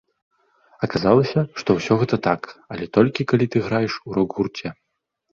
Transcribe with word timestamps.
Аказалася, 0.85 1.39
што 1.61 1.69
ўсё 1.79 1.93
гэта 2.03 2.17
так, 2.27 2.41
але 2.75 2.87
толькі 2.99 3.27
калі 3.33 3.45
ты 3.57 3.61
граеш 3.67 3.93
у 4.13 4.15
рок-гурце. 4.19 4.67